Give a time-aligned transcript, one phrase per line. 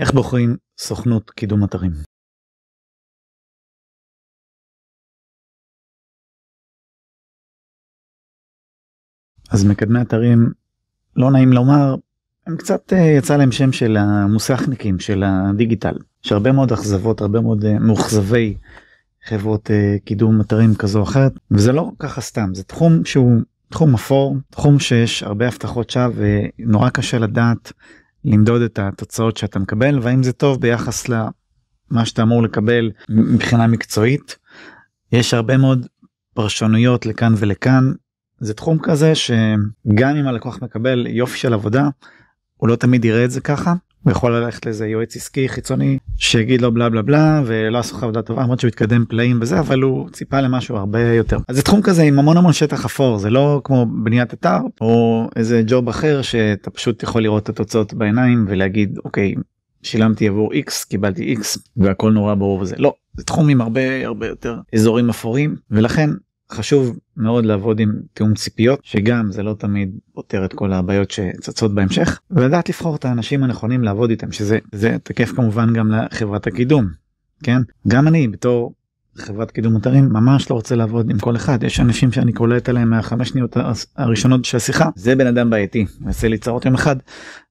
[0.00, 1.92] איך בוחרים סוכנות קידום אתרים.
[9.50, 10.52] אז מקדמי אתרים
[11.16, 11.94] לא נעים לומר
[12.46, 15.94] הם קצת אה, יצא להם שם של המוסכניקים של הדיגיטל
[16.24, 18.56] יש הרבה מאוד אכזבות הרבה מאוד אה, מאוכזבי
[19.28, 23.94] חברות אה, קידום אתרים כזו או אחרת וזה לא ככה סתם זה תחום שהוא תחום
[23.94, 26.12] אפור תחום שיש הרבה הבטחות שווא
[26.58, 27.72] ונורא קשה לדעת
[28.24, 34.36] למדוד את התוצאות שאתה מקבל והאם זה טוב ביחס למה שאתה אמור לקבל מבחינה מקצועית.
[35.12, 35.86] יש הרבה מאוד
[36.34, 37.92] פרשנויות לכאן ולכאן
[38.40, 41.88] זה תחום כזה שגם אם הלקוח מקבל יופי של עבודה
[42.56, 46.62] הוא לא תמיד יראה את זה ככה הוא יכול ללכת לאיזה יועץ עסקי חיצוני שיגיד
[46.62, 49.82] לו בלה בלה בלה ולא עשו לך עבודה טובה למרות שהוא התקדם פלאים וזה אבל
[49.82, 51.38] הוא ציפה למשהו הרבה יותר.
[51.48, 55.26] אז זה תחום כזה עם המון המון שטח אפור זה לא כמו בניית אתר או
[55.36, 59.34] איזה ג'וב אחר שאתה פשוט יכול לראות את התוצאות בעיניים ולהגיד אוקיי
[59.82, 62.76] שילמתי עבור x קיבלתי x והכל נורא ברור וזה.
[62.78, 66.10] לא זה תחום עם הרבה הרבה יותר אזורים אפורים ולכן
[66.52, 71.74] חשוב מאוד לעבוד עם תיאום ציפיות שגם זה לא תמיד פותר את כל הבעיות שצצות
[71.74, 76.86] בהמשך ולדעת לבחור את האנשים הנכונים לעבוד איתם שזה זה תקף כמובן גם לחברת הקידום
[77.42, 77.62] כן?
[77.88, 78.74] גם אני בתור
[79.16, 81.62] חברת קידום אתרים ממש לא רוצה לעבוד עם כל אחד.
[81.62, 83.56] יש אנשים שאני קולט עליהם מהחמש שניות
[83.96, 86.96] הראשונות של השיחה זה בן אדם בעייתי עושה לי צרות יום אחד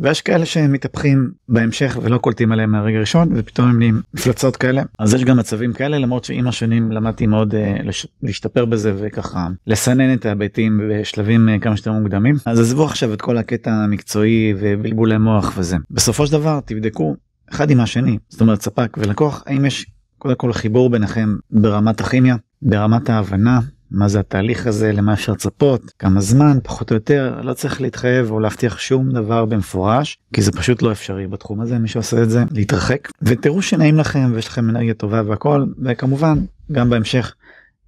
[0.00, 4.82] ויש כאלה שמתהפכים בהמשך ולא קולטים עליהם מהרגע הראשון ופתאום הם נהיים מפלצות כאלה.
[4.98, 8.06] אז יש גם מצבים כאלה למרות שעם השנים למדתי מאוד uh, לש...
[8.22, 12.36] להשתפר בזה וככה לסנן את ההיבטים בשלבים uh, כמה שיותר מוקדמים.
[12.46, 15.76] אז עזבו עכשיו את כל הקטע המקצועי ובלבולי מוח וזה.
[15.90, 17.16] בסופו של דבר תבדקו
[17.50, 19.86] אחד עם השני זאת אומרת ספק ולקוח האם יש
[20.18, 25.92] קודם כל חיבור ביניכם ברמת הכימיה ברמת ההבנה מה זה התהליך הזה למה אפשר לצפות
[25.98, 30.52] כמה זמן פחות או יותר לא צריך להתחייב או להבטיח שום דבר במפורש כי זה
[30.52, 33.08] פשוט לא אפשרי בתחום הזה מי שעושה את זה להתרחק.
[33.22, 36.38] ותראו שנעים לכם ויש לכם אנרגיה טובה והכל וכמובן
[36.72, 37.34] גם בהמשך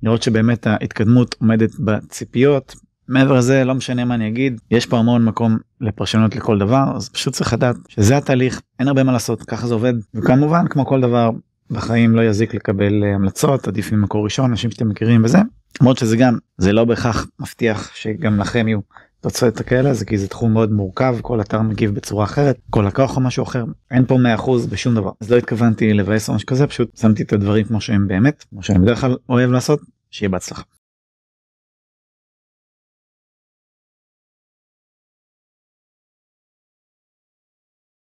[0.03, 2.75] לראות שבאמת ההתקדמות עומדת בציפיות.
[3.09, 7.09] מעבר לזה לא משנה מה אני אגיד יש פה המון מקום לפרשנות לכל דבר אז
[7.09, 9.95] פשוט צריך לדעת שזה התהליך אין הרבה מה לעשות ככה זה עובד.
[10.15, 11.31] וכמובן כמו כל דבר
[11.71, 15.39] בחיים לא יזיק לקבל אה, המלצות עדיף ממקור ראשון אנשים שאתם מכירים וזה
[15.81, 18.81] למרות שזה גם זה לא בהכרח מבטיח שגם לכם יהיו
[19.21, 23.17] תוצאות כאלה זה כי זה תחום מאוד מורכב כל אתר מגיב בצורה אחרת כל לקוח
[23.17, 26.67] או משהו אחר אין פה 100% בשום דבר אז לא התכוונתי לבאס או משהו כזה
[26.67, 30.63] פשוט שמתי את הדברים כמו שהם באמת כמו שאני בדרך כלל אוהב לעשות שיהיה בהצלחה.